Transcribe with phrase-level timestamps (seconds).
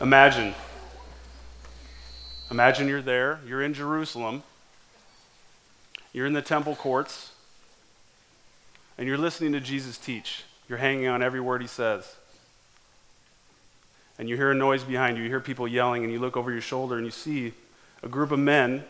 [0.00, 0.54] Imagine.
[2.50, 4.42] Imagine you're there, you're in Jerusalem,
[6.12, 7.32] you're in the temple courts,
[8.98, 10.44] and you're listening to Jesus teach.
[10.68, 12.14] You're hanging on every word he says.
[14.18, 16.52] And you hear a noise behind you, you hear people yelling, and you look over
[16.52, 17.52] your shoulder and you see
[18.02, 18.84] a group of men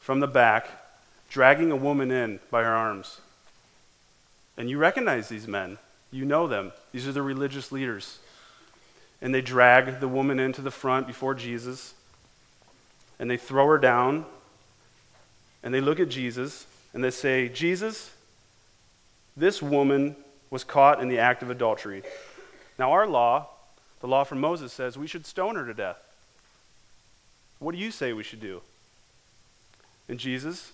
[0.00, 0.68] from the back
[1.28, 3.20] dragging a woman in by her arms.
[4.56, 5.78] And you recognize these men.
[6.10, 6.72] You know them.
[6.90, 8.18] These are the religious leaders.
[9.22, 11.94] And they drag the woman into the front before Jesus.
[13.18, 14.26] And they throw her down.
[15.62, 18.10] And they look at Jesus and they say, Jesus,
[19.36, 20.16] this woman
[20.50, 22.02] was caught in the act of adultery.
[22.78, 23.48] Now, our law,
[24.00, 25.96] the law from Moses, says we should stone her to death.
[27.58, 28.60] What do you say we should do?
[30.08, 30.72] And Jesus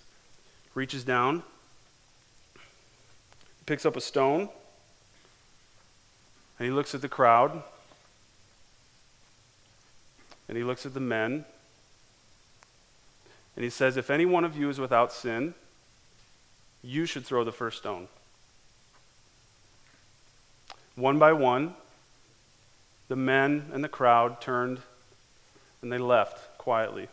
[0.75, 1.43] reaches down,
[3.67, 4.49] picks up a stone,
[6.59, 7.63] and he looks at the crowd,
[10.49, 11.45] and he looks at the men,
[13.55, 15.55] and he says, If any one of you is without sin,
[16.83, 18.09] you should throw the first stone.
[20.95, 21.75] One by one,
[23.09, 24.81] the men and the crowd turned
[25.83, 27.09] and they left quietly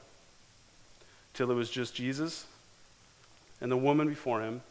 [1.34, 2.46] till it was just Jesus
[3.62, 4.62] and the woman before him.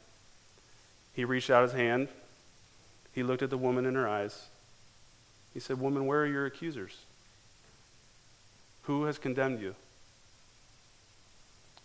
[1.13, 2.09] He reached out his hand.
[3.13, 4.47] He looked at the woman in her eyes.
[5.53, 6.97] He said, Woman, where are your accusers?
[8.85, 9.75] Who has condemned you?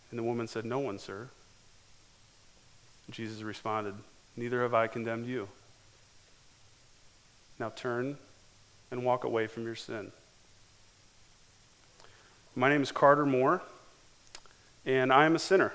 [0.10, 1.30] And the woman said, No one, sir.
[3.08, 3.96] And Jesus responded,
[4.36, 5.48] Neither have I condemned you.
[7.58, 8.18] Now turn
[8.92, 10.12] and walk away from your sin.
[12.56, 13.62] My name is Carter Moore,
[14.86, 15.74] and I am a sinner.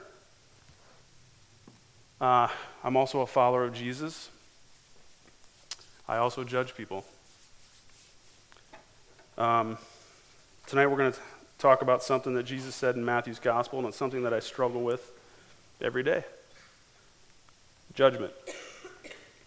[2.21, 2.49] Uh,
[2.83, 4.31] I'm also a follower of Jesus.
[6.07, 7.05] I also judge people.
[9.39, 9.79] Um,
[10.67, 11.19] tonight we're going to
[11.59, 14.83] talk about something that Jesus said in Matthew's gospel, and it's something that I struggle
[14.83, 15.13] with
[15.81, 16.25] every day
[17.95, 18.33] judgment.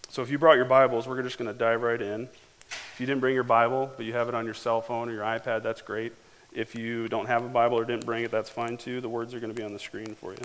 [0.08, 2.28] So if you brought your Bibles, we're just going to dive right in.
[2.70, 5.12] If you didn't bring your Bible, but you have it on your cell phone or
[5.12, 6.12] your iPad, that's great.
[6.52, 9.02] If you don't have a Bible or didn't bring it, that's fine too.
[9.02, 10.38] The words are going to be on the screen for you.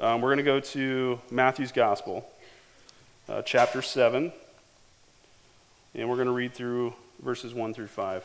[0.00, 2.26] Um, we're going to go to Matthew's Gospel,
[3.28, 4.32] uh, chapter 7,
[5.94, 8.24] and we're going to read through verses 1 through 5.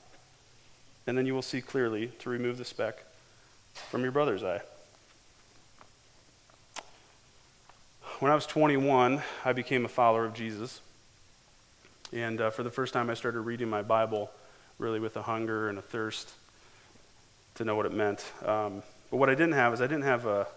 [1.07, 3.03] and then you will see clearly to remove the speck
[3.73, 4.61] from your brother's eye.
[8.19, 10.79] When I was 21, I became a follower of Jesus.
[12.13, 14.29] And uh, for the first time, I started reading my Bible
[14.77, 16.29] really with a hunger and a thirst
[17.55, 18.23] to know what it meant.
[18.45, 20.47] Um, but what I didn't have is I didn't have a,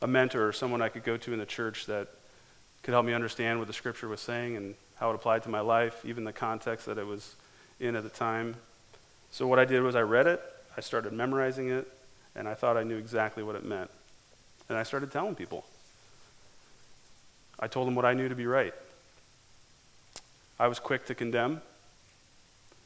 [0.00, 2.08] a mentor or someone I could go to in the church that
[2.82, 5.60] could help me understand what the scripture was saying and how it applied to my
[5.60, 7.34] life, even the context that it was
[7.78, 8.56] in at the time.
[9.30, 10.42] So what I did was I read it,
[10.76, 11.90] I started memorizing it,
[12.34, 13.90] and I thought I knew exactly what it meant.
[14.68, 15.64] And I started telling people.
[17.58, 18.74] I told them what I knew to be right.
[20.58, 21.60] I was quick to condemn.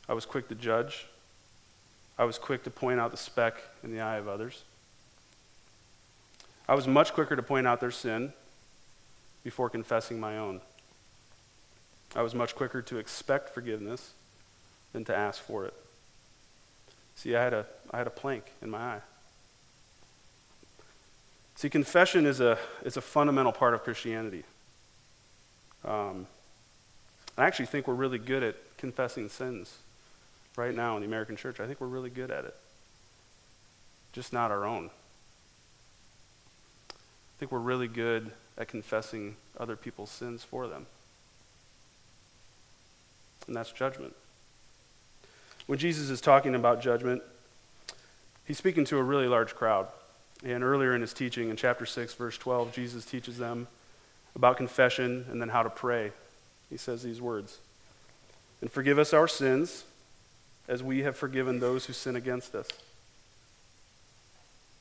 [0.08, 1.06] I was quick to judge.
[2.18, 4.62] I was quick to point out the speck in the eye of others.
[6.68, 8.32] I was much quicker to point out their sin
[9.42, 10.60] before confessing my own.
[12.16, 14.12] I was much quicker to expect forgiveness
[14.92, 15.74] than to ask for it.
[17.16, 19.00] See, I had a, I had a plank in my eye.
[21.56, 24.44] See, confession is a, is a fundamental part of Christianity.
[25.84, 26.26] Um,
[27.38, 29.78] I actually think we're really good at confessing sins
[30.56, 31.60] right now in the American church.
[31.60, 32.56] I think we're really good at it,
[34.12, 34.90] just not our own.
[36.90, 40.86] I think we're really good at confessing other people's sins for them.
[43.46, 44.14] And that's judgment.
[45.66, 47.22] When Jesus is talking about judgment,
[48.46, 49.88] he's speaking to a really large crowd.
[50.44, 53.66] And earlier in his teaching, in chapter 6, verse 12, Jesus teaches them
[54.36, 56.12] about confession and then how to pray.
[56.68, 57.58] He says these words
[58.60, 59.84] And forgive us our sins
[60.68, 62.68] as we have forgiven those who sin against us.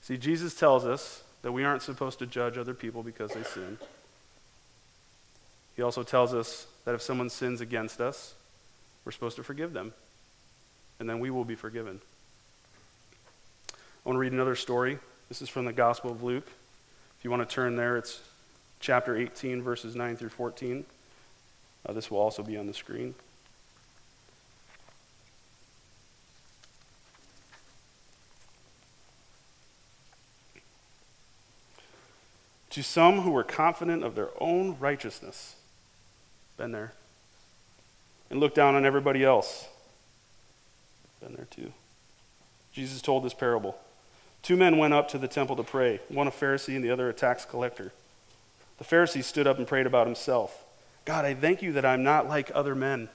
[0.02, 3.78] See, Jesus tells us that we aren't supposed to judge other people because they sin.
[5.76, 8.34] He also tells us that if someone sins against us,
[9.06, 9.94] we're supposed to forgive them,
[11.00, 12.00] and then we will be forgiven.
[13.72, 15.00] I want to read another story.
[15.30, 16.48] This is from the Gospel of Luke.
[17.18, 18.22] If you want to turn there, it's
[18.80, 20.86] chapter 18, verses 9 through 14.
[21.86, 23.16] Uh, this will also be on the screen.
[32.72, 35.56] To some who were confident of their own righteousness,
[36.58, 36.94] been there,
[38.30, 39.68] and looked down on everybody else,
[41.24, 41.72] been there too.
[42.74, 43.78] Jesus told this parable.
[44.42, 47.10] Two men went up to the temple to pray, one a Pharisee and the other
[47.10, 47.94] a tax collector.
[48.78, 50.64] The Pharisee stood up and prayed about himself
[51.06, 53.10] God, I thank you that I'm not like other men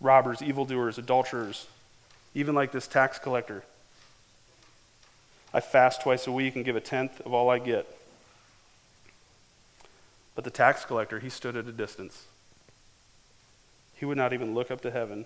[0.00, 1.66] robbers, evildoers, adulterers,
[2.34, 3.64] even like this tax collector.
[5.52, 7.86] I fast twice a week and give a tenth of all I get.
[10.36, 12.26] But the tax collector, he stood at a distance.
[13.94, 15.24] He would not even look up to heaven,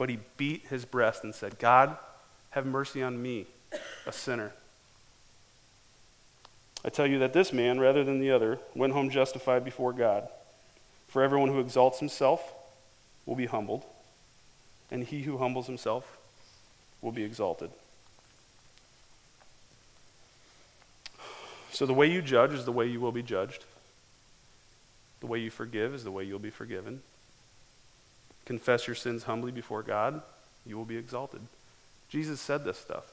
[0.00, 1.94] but he beat his breast and said, God,
[2.52, 3.44] have mercy on me,
[4.06, 4.54] a sinner.
[6.82, 10.26] I tell you that this man, rather than the other, went home justified before God.
[11.08, 12.54] For everyone who exalts himself
[13.26, 13.84] will be humbled,
[14.90, 16.16] and he who humbles himself
[17.02, 17.68] will be exalted.
[21.72, 23.66] So, the way you judge is the way you will be judged.
[25.20, 27.02] The way you forgive is the way you'll be forgiven.
[28.50, 30.22] Confess your sins humbly before God,
[30.66, 31.40] you will be exalted.
[32.08, 33.04] Jesus said this stuff.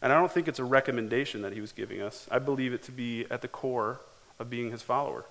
[0.00, 2.28] And I don't think it's a recommendation that he was giving us.
[2.30, 3.98] I believe it to be at the core
[4.38, 5.24] of being his follower.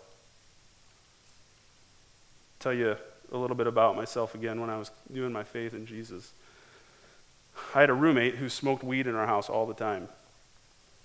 [2.60, 2.98] Tell you
[3.32, 6.34] a little bit about myself again when I was doing my faith in Jesus.
[7.74, 10.10] I had a roommate who smoked weed in our house all the time.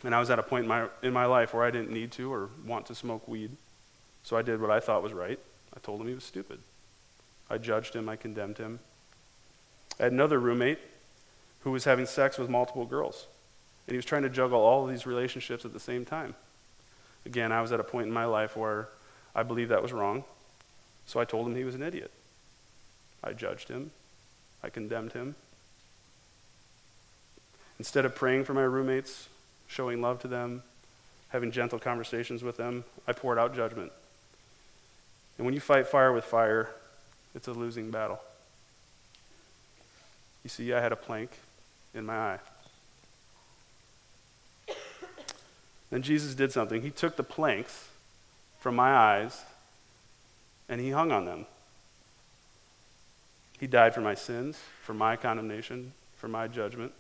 [0.03, 2.11] And I was at a point in my, in my life where I didn't need
[2.13, 3.53] to or want to smoke weed.
[4.25, 5.39] So I did what I thought was right.
[5.73, 6.59] I told him he was stupid.
[7.51, 8.81] I judged him, I condemned him.
[10.01, 10.79] I had another roommate
[11.61, 13.27] who was having sex with multiple girls.
[13.87, 16.35] And he was trying to juggle all of these relationships at the same time.
[17.27, 18.89] Again, I was at a point in my life where
[19.35, 20.25] I believed that was wrong.
[21.07, 22.11] So I told him he was an idiot.
[23.23, 23.91] I judged him.
[24.63, 25.35] I condemned him.
[27.79, 29.29] Instead of praying for my roommates,
[29.67, 30.63] showing love to them,
[31.31, 33.91] having gentle conversations with them, I poured out judgment.
[35.39, 36.71] And when you fight fire with fire,
[37.35, 38.21] it's a losing battle.
[40.43, 41.31] You see, I had a plank
[41.95, 42.39] in my eye.
[45.91, 46.83] Then Jesus did something.
[46.83, 47.89] He took the planks
[48.61, 49.43] from my eyes
[50.69, 51.47] and he hung on them.
[53.61, 56.93] He died for my sins, for my condemnation, for my judgment.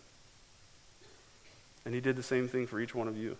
[1.84, 3.36] And he did the same thing for each one of you.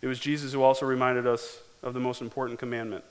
[0.00, 3.04] It was Jesus who also reminded us of the most important commandment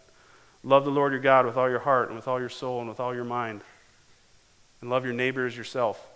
[0.64, 2.90] love the Lord your God with all your heart and with all your soul and
[2.90, 3.62] with all your mind,
[4.82, 6.08] and love your neighbor as yourself.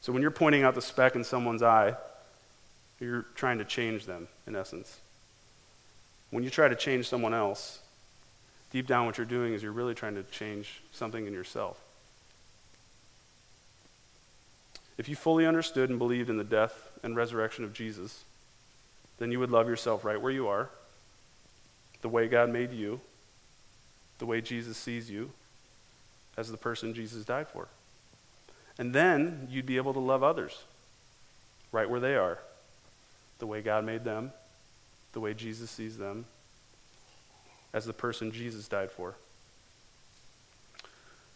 [0.00, 1.94] So when you're pointing out the speck in someone's eye,
[3.00, 5.00] you're trying to change them, in essence.
[6.30, 7.80] When you try to change someone else,
[8.70, 11.78] deep down what you're doing is you're really trying to change something in yourself.
[14.98, 18.24] If you fully understood and believed in the death and resurrection of Jesus,
[19.18, 20.70] then you would love yourself right where you are,
[22.04, 23.00] the way God made you,
[24.18, 25.30] the way Jesus sees you,
[26.36, 27.66] as the person Jesus died for.
[28.76, 30.64] And then you'd be able to love others
[31.72, 32.40] right where they are,
[33.38, 34.32] the way God made them,
[35.14, 36.26] the way Jesus sees them,
[37.72, 39.14] as the person Jesus died for.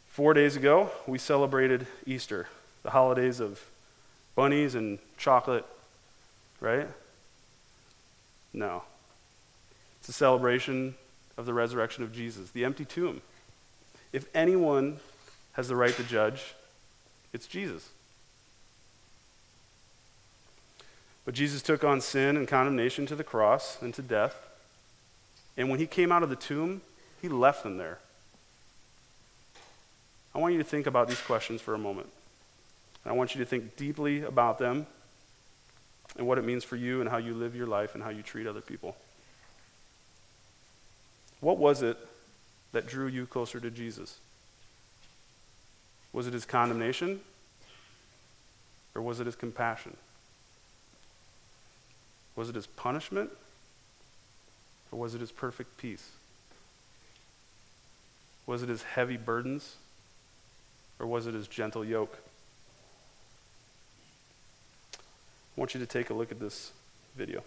[0.09, 2.47] Four days ago, we celebrated Easter
[2.83, 3.65] the holidays of
[4.35, 5.65] bunnies and chocolate,
[6.61, 6.89] right?
[8.53, 8.83] No.
[10.09, 10.95] It's a celebration
[11.37, 13.21] of the resurrection of Jesus, the empty tomb.
[14.11, 15.01] If anyone
[15.53, 16.55] has the right to judge,
[17.35, 17.91] it's Jesus.
[21.27, 24.35] But Jesus took on sin and condemnation to the cross and to death.
[25.59, 26.81] And when he came out of the tomb,
[27.21, 27.99] he left them there.
[30.35, 32.09] I want you to think about these questions for a moment.
[33.05, 34.87] And I want you to think deeply about them
[36.17, 38.23] and what it means for you and how you live your life and how you
[38.23, 38.97] treat other people.
[41.41, 41.97] What was it
[42.73, 44.19] that drew you closer to Jesus?
[46.13, 47.21] Was it his condemnation?
[48.95, 49.97] Or was it his compassion?
[52.35, 53.31] Was it his punishment?
[54.91, 56.11] Or was it his perfect peace?
[58.47, 59.77] Was it his heavy burdens?
[60.99, 62.19] Or was it his gentle yoke?
[64.95, 66.73] I want you to take a look at this
[67.17, 67.43] video.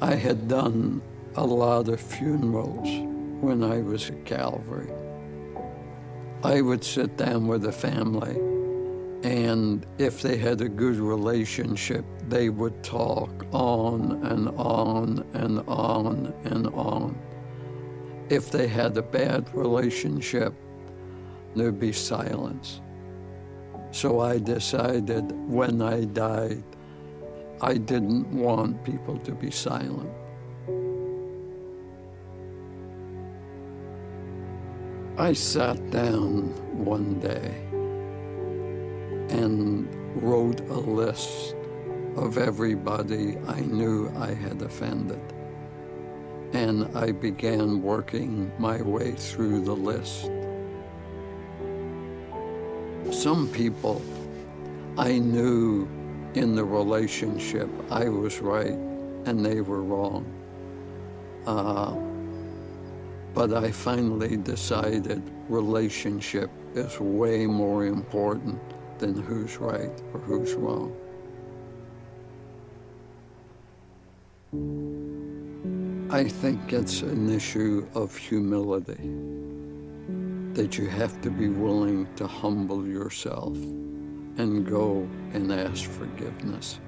[0.00, 1.00] I had done
[1.36, 2.88] a lot of funerals
[3.40, 4.90] when I was at Calvary.
[6.44, 8.36] I would sit down with a family,
[9.26, 16.34] and if they had a good relationship, they would talk on and on and on
[16.44, 17.18] and on.
[18.28, 20.52] If they had a bad relationship,
[21.54, 22.82] there'd be silence.
[23.92, 26.64] So I decided when I died,
[27.62, 30.10] I didn't want people to be silent.
[35.18, 36.52] I sat down
[36.84, 37.54] one day
[39.34, 39.88] and
[40.22, 41.56] wrote a list
[42.16, 45.20] of everybody I knew I had offended.
[46.52, 50.30] And I began working my way through the list.
[53.10, 54.02] Some people
[54.98, 55.88] I knew
[56.36, 58.78] in the relationship I was right
[59.24, 60.24] and they were wrong.
[61.46, 61.96] Uh,
[63.34, 68.60] but I finally decided relationship is way more important
[68.98, 70.94] than who's right or who's wrong.
[76.10, 79.10] I think it's an issue of humility
[80.52, 83.56] that you have to be willing to humble yourself
[84.38, 86.78] and go and ask forgiveness.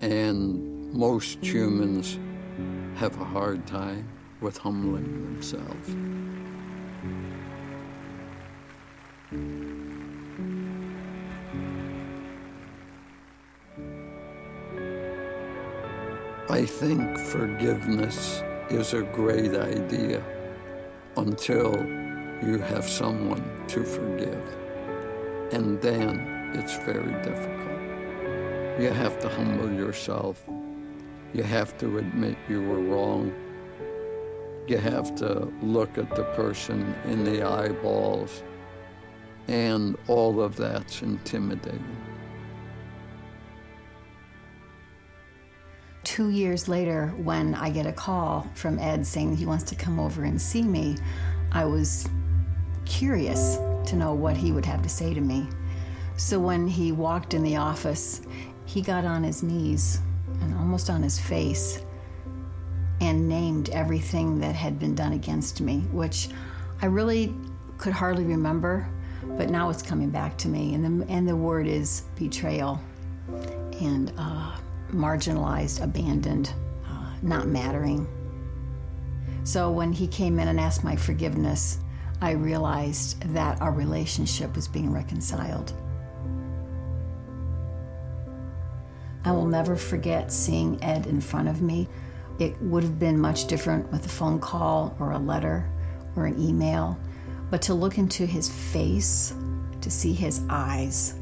[0.00, 2.18] And most humans
[2.96, 4.08] have a hard time
[4.40, 5.96] with humbling themselves.
[16.50, 20.22] I think forgiveness is a great idea
[21.16, 21.74] until
[22.42, 24.56] you have someone to forgive.
[25.52, 28.80] And then it's very difficult.
[28.80, 30.44] You have to humble yourself.
[31.34, 33.32] You have to admit you were wrong
[34.66, 38.42] you have to look at the person in the eyeballs,
[39.48, 41.96] and all of that's intimidating.
[46.04, 49.98] Two years later, when I get a call from Ed saying he wants to come
[49.98, 50.96] over and see me,
[51.50, 52.08] I was
[52.84, 53.56] curious
[53.86, 55.48] to know what he would have to say to me.
[56.16, 58.22] So when he walked in the office,
[58.64, 60.00] he got on his knees
[60.40, 61.82] and almost on his face
[63.00, 66.28] and named everything that had been done against me, which
[66.80, 67.34] I really
[67.78, 68.88] could hardly remember,
[69.36, 70.74] but now it's coming back to me.
[70.74, 72.80] And the, and the word is betrayal
[73.80, 74.56] and uh,
[74.92, 76.52] marginalized, abandoned,
[76.86, 78.06] uh, not mattering.
[79.44, 81.78] So when he came in and asked my forgiveness,
[82.20, 85.72] I realized that our relationship was being reconciled.
[89.24, 91.88] I will never forget seeing Ed in front of me
[92.38, 95.70] it would have been much different with a phone call or a letter
[96.16, 96.98] or an email,
[97.50, 99.34] but to look into his face,
[99.80, 101.14] to see his eyes,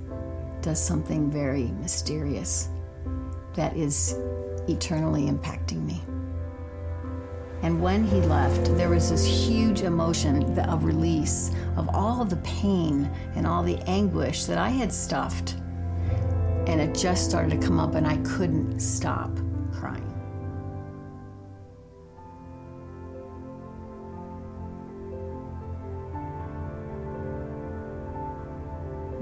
[0.63, 2.69] does something very mysterious
[3.55, 4.17] that is
[4.69, 6.03] eternally impacting me.
[7.63, 13.11] And when he left, there was this huge emotion of release of all the pain
[13.35, 15.57] and all the anguish that I had stuffed.
[16.67, 19.31] And it just started to come up, and I couldn't stop
[19.73, 20.11] crying.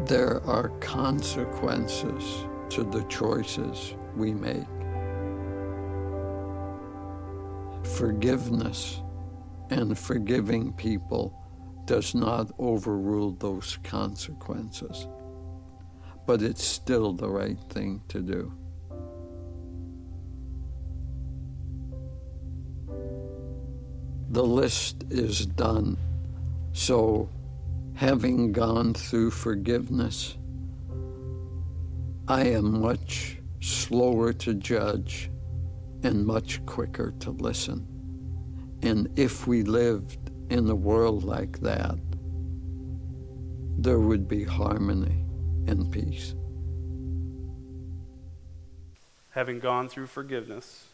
[0.08, 4.66] there are consequences to the choices we make.
[7.84, 9.02] Forgiveness
[9.68, 11.38] and forgiving people
[11.84, 15.06] does not overrule those consequences,
[16.28, 18.52] but it's still the right thing to do.
[24.28, 25.96] The list is done,
[26.74, 27.30] so
[27.94, 30.36] having gone through forgiveness,
[32.28, 35.30] I am much slower to judge
[36.02, 37.86] and much quicker to listen.
[38.82, 41.98] And if we lived in a world like that,
[43.78, 45.24] there would be harmony
[45.68, 46.34] and peace.
[49.32, 50.86] Having gone through forgiveness,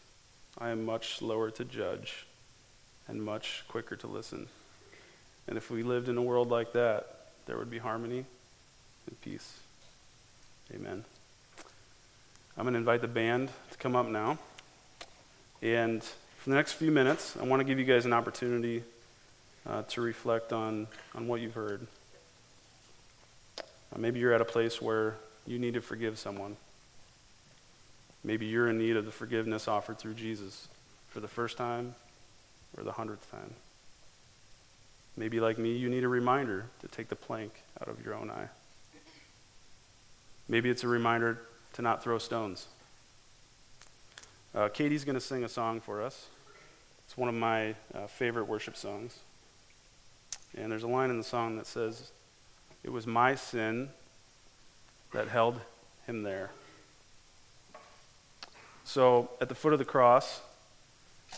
[0.57, 2.25] I am much slower to judge
[3.07, 4.47] and much quicker to listen.
[5.47, 7.07] And if we lived in a world like that,
[7.45, 8.25] there would be harmony
[9.07, 9.59] and peace.
[10.73, 11.05] Amen.
[12.57, 14.37] I'm going to invite the band to come up now.
[15.61, 18.83] And for the next few minutes, I want to give you guys an opportunity
[19.65, 21.87] uh, to reflect on, on what you've heard.
[23.95, 25.15] Uh, maybe you're at a place where
[25.47, 26.57] you need to forgive someone.
[28.23, 30.67] Maybe you're in need of the forgiveness offered through Jesus
[31.09, 31.95] for the first time
[32.77, 33.53] or the hundredth time.
[35.15, 38.29] Maybe, like me, you need a reminder to take the plank out of your own
[38.29, 38.49] eye.
[40.49, 41.39] Maybe it's a reminder
[41.73, 42.67] to not throw stones.
[44.53, 46.27] Uh, Katie's going to sing a song for us.
[47.05, 49.19] It's one of my uh, favorite worship songs.
[50.57, 52.11] And there's a line in the song that says,
[52.85, 53.89] It was my sin
[55.11, 55.59] that held
[56.05, 56.51] him there.
[58.83, 60.41] So at the foot of the cross,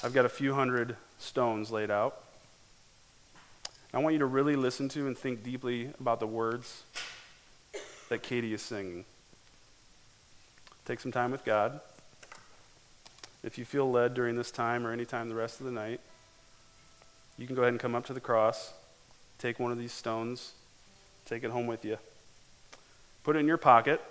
[0.04, 2.22] I've got a few hundred stones laid out.
[3.94, 6.84] I want you to really listen to and think deeply about the words
[8.10, 9.06] that Katie is singing.
[10.84, 11.80] Take some time with God.
[13.42, 16.01] If you feel led during this time or any time the rest of the night,
[17.38, 18.74] you can go ahead and come up to the cross,
[19.39, 20.51] take one of these stones,
[21.27, 21.98] take it home with you.
[23.24, 24.01] Put it in your pocket,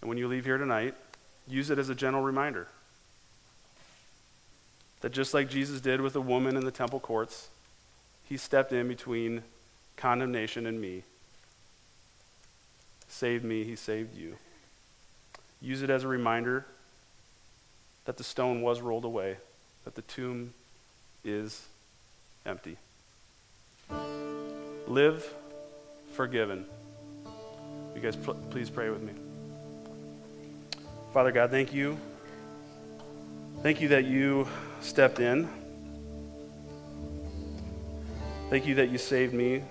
[0.00, 0.94] and when you leave here tonight,
[1.46, 2.66] use it as a gentle reminder
[5.02, 7.48] that just like Jesus did with the woman in the temple courts,
[8.26, 9.42] he stepped in between
[9.96, 11.02] condemnation and me.
[13.06, 14.36] Saved me, he saved you.
[15.60, 16.64] Use it as a reminder
[18.06, 19.36] that the stone was rolled away,
[19.84, 20.54] that the tomb
[21.22, 21.66] is
[22.46, 22.78] empty.
[24.86, 25.32] Live
[26.12, 26.66] forgiven.
[27.94, 29.12] You guys, pl- please pray with me.
[31.12, 31.96] Father God, thank you.
[33.62, 34.46] Thank you that you
[34.80, 35.48] stepped in.
[38.50, 39.62] Thank you that you saved me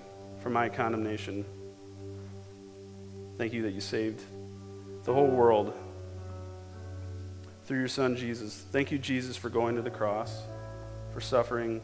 [0.42, 1.44] from my condemnation.
[3.38, 4.22] Thank you that you saved
[5.04, 5.72] the whole world
[7.66, 8.64] through your Son, Jesus.
[8.72, 10.42] Thank you, Jesus, for going to the cross,
[11.12, 11.80] for suffering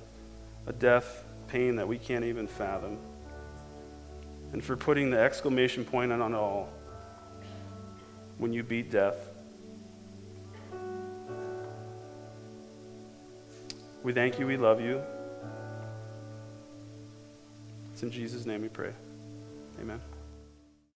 [0.66, 2.98] a death, pain that we can't even fathom,
[4.52, 6.72] and for putting the exclamation point on it all
[8.38, 9.16] when you beat death.
[14.02, 15.02] We thank you, we love you.
[17.92, 18.92] It's in Jesus' name we pray.
[19.80, 20.00] Amen.